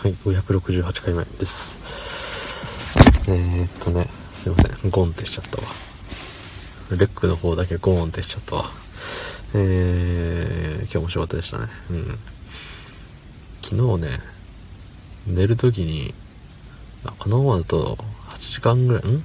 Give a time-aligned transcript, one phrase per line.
[0.00, 3.28] はい、568回目です。
[3.28, 5.64] えー、っとね、すいません、ゴンってしちゃったわ。
[6.92, 8.66] レックの方だけゴーンってしちゃったわ。
[9.54, 11.66] えー、今日も仕事でしたね。
[11.90, 12.18] うん。
[13.60, 14.20] 昨日ね、
[15.26, 16.14] 寝るときに、
[17.04, 19.24] あこのままだと8時間ぐらい、ん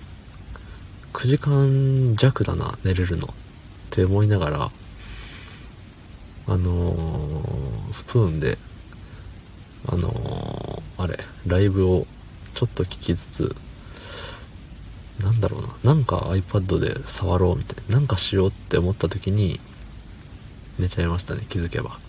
[1.13, 3.27] ?9 時間弱だな、寝れるの。
[3.27, 3.29] っ
[3.91, 4.71] て思いながら、
[6.47, 8.57] あのー、スプーンで、
[9.87, 10.32] あのー、
[11.03, 12.07] あれ、ライブを
[12.55, 13.55] ちょっと聞きつつ、
[15.21, 19.59] なんだろうな、なんか iPad で触ろうみたいな、なんかしようって思った時に、
[20.79, 21.99] 寝ちゃいましたね、気づけば。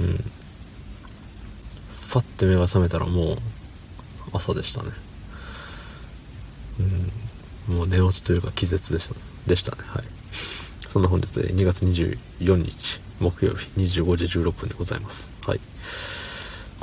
[0.00, 0.24] うん。
[2.10, 3.38] パッて目が覚めたらもう、
[4.32, 4.90] 朝でしたね。
[7.68, 7.76] うん。
[7.76, 9.20] もう寝落ちというか気絶でしたね。
[9.46, 10.04] でしたね、はい。
[10.88, 15.30] そんな本日2月24日、木曜日25時16分でございます。
[15.46, 15.60] はい。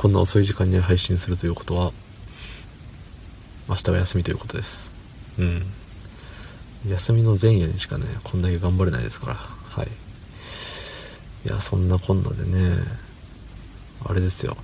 [0.02, 1.92] こんな遅い時間に配信するということは、
[3.70, 4.92] 明日は休みということです。
[5.38, 5.62] うん。
[6.90, 9.88] 休みの前夜にしかね、こんだけ頑張れないですから、はい。
[11.46, 12.78] いや、そんなこんなでね、
[14.04, 14.58] あれですよ。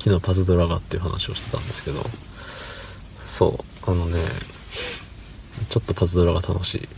[0.00, 2.02] 昨日パズドラがっていう話をしてたんですけど、
[3.24, 4.22] そう、あのね、
[5.70, 6.88] ちょっとパズドラが楽しい。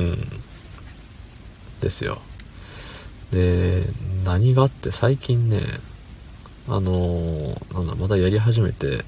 [0.00, 0.42] うん。
[1.82, 2.22] ですよ。
[3.32, 3.84] で、
[4.24, 5.60] 何があって最近ね、
[6.68, 9.04] あのーなんだ、まだやり始めて、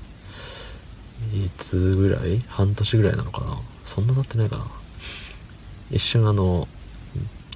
[1.35, 2.39] いつぐらい？
[2.49, 3.59] 半年ぐらいなのかな？
[3.85, 4.67] そんな経ってないかな
[5.91, 6.69] 一瞬あの、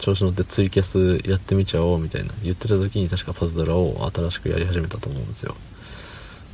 [0.00, 5.54] 調子乗ってツイキャスやってみちゃおうみたいな言ってた時に確かパズドラを新しくやり始めたと思うんですよ。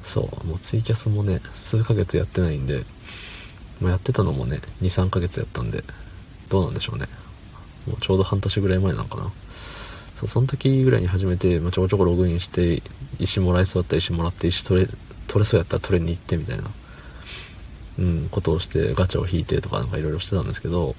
[0.04, 2.84] そう、もうツイキャスもね、数ヶ月やってないんで、
[3.80, 5.84] もうやってたのもね、2、3ヶ月やったんで、
[6.48, 7.06] どうなんでしょうね。
[7.86, 9.32] もうちょうど半年ぐらい前なのかな。
[10.18, 12.82] そう、その時ぐらいに初めて、まあ、ちょこちょこログインして、
[13.20, 14.88] 石もらえそうだったら石もらって、石取れ、
[15.28, 16.64] 取れそうやったら取れに行ってみたいな、
[18.00, 20.96] うん、ことをして、ガチャを引いてとかなんかいろいろしてたんですけど、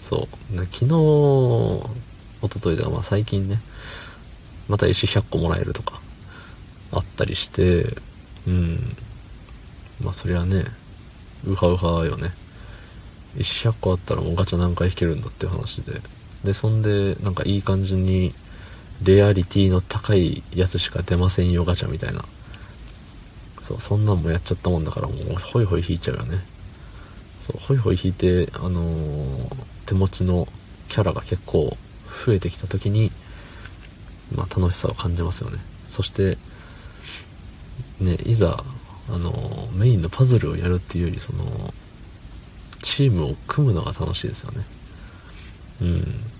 [0.00, 0.84] そう、昨日、
[2.42, 3.60] 一昨日ではまあ最近ね、
[4.68, 6.00] また石100個もらえるとか、
[6.92, 7.96] あったりして、
[8.46, 8.96] うん、
[10.00, 10.64] まあそりゃね、
[11.44, 12.30] ウハウハよね。
[13.36, 16.00] 石100個あったらもうガチャ何回引けるんだっていう話で。
[16.44, 18.34] で、そんで、なんかいい感じに、
[19.02, 22.24] レアリティの高いやつしか出ませんよガチャみたいな。
[23.62, 26.38] そう、そんなんもやっちゃったもんだからもうホイホイ引いちゃうよね。
[27.46, 30.46] そう、ホイホイ引いて、あのー手持ちの
[30.88, 31.76] キャラが結構
[32.24, 33.10] 増えてきた時に、
[34.34, 35.58] まあ楽しさを感じますよね。
[35.90, 36.38] そして、
[38.00, 38.62] ね、いざ、
[39.08, 41.74] あのーメインのパズルをやるっていうより、その、
[42.82, 44.64] チームを組むのが楽しいですよね。
[45.82, 46.31] うん。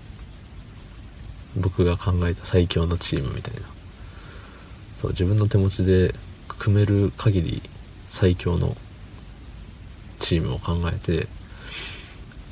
[1.57, 3.61] 僕が考えた最強のチームみたいな。
[5.01, 6.15] そう、自分の手持ちで
[6.47, 7.61] 組める限り
[8.09, 8.75] 最強の
[10.19, 11.27] チームを考えて、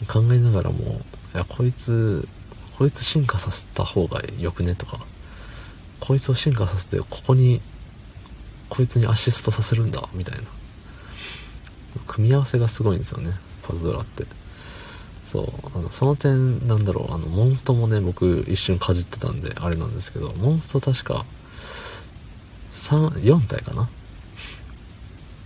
[0.08, 1.02] 考えながらも、
[1.34, 2.28] いや、こいつ、
[2.78, 5.00] こいつ進化させた方がよくねとか、
[6.00, 7.62] こいつを進化させて、ここに、
[8.70, 10.44] こいつにアシストさせるんだ、みたいな。
[12.08, 13.32] 組み合わせがすごいんですよね、
[13.64, 14.26] パズドラって。
[15.32, 15.48] そう、
[15.78, 21.26] あの、その点、なんだろう、あの、モンストもね、僕一瞬かじってたんで、あれなんですけど、モンスト確か、
[22.74, 23.90] 3、4体かな？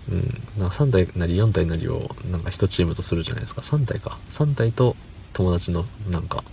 [0.09, 3.62] うん、なんか3体なり4体なりをなんか1チームとするじゃないですか。
[3.62, 4.18] 3体か。
[4.31, 4.95] 3体と
[5.34, 6.44] 友達のなんか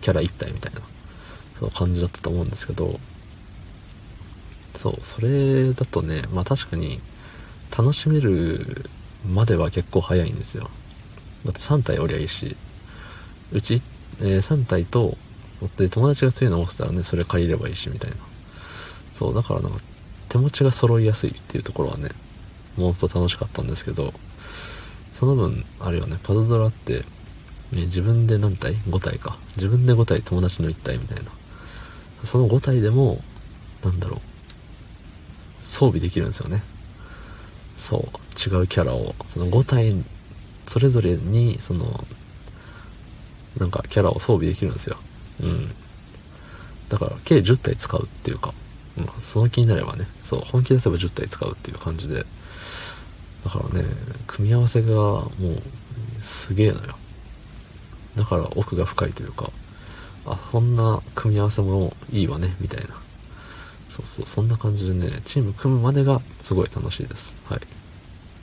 [0.00, 0.80] キャラ1体みたいな
[1.58, 2.98] そう感じだったと思うんですけど
[4.78, 7.00] そうそれだとねまあ確かに
[7.76, 8.90] 楽しめる
[9.28, 10.70] までは結構早いんですよ。
[11.44, 12.56] だって3体おりゃいいし
[13.52, 13.82] うち、
[14.20, 15.16] えー3体と
[15.76, 18.16] で友達が強いの持ってたらねそれ借りればいいしみたいな
[19.14, 19.78] そうだからなんか
[20.28, 22.08] 手持ちが揃いやすいっていうところはね
[22.76, 24.12] モンスト楽しかったんですけど、
[25.12, 27.00] その分、あれよね、パズドラって、
[27.72, 29.36] ね、自分で何体 ?5 体か。
[29.56, 31.30] 自分で5体、友達の1体みたいな。
[32.24, 33.22] その5体でも、
[33.84, 34.20] なんだろう、
[35.66, 36.62] 装備できるんですよね。
[37.76, 39.94] そう、違うキャラを、その5体、
[40.68, 42.04] それぞれに、その、
[43.58, 44.96] なんかキャラを装備できるんですよ。
[45.42, 45.70] うん。
[46.88, 48.52] だから、計10体使うっていうか、
[48.98, 52.24] うん、その気になればね、そう、本気出せば10体使うっていう感じで、
[53.44, 53.86] だからね、
[54.26, 56.96] 組み合わせがもう、すげえのよ。
[58.16, 59.50] だから奥が深いというか、
[60.26, 62.88] あ、そんな組み合わせもいいわね、みたいな。
[63.88, 67.34] そうそう、そんな感じでね、チーム組むまでがすごい楽しいです。
[67.48, 67.60] はい。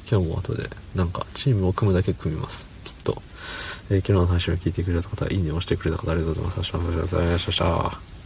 [0.09, 2.65] 今日も後で、なんか、チームを組むだけ組みます。
[2.85, 3.21] きっと。
[3.89, 6.55] えー昨日の話を聞いてくれた方、いいねを押してくれた方、ありがとうございます。
[6.57, 7.15] よろしくお願いします。
[7.15, 8.16] ありがとうございました。